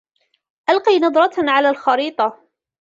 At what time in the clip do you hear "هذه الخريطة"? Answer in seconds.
1.67-2.47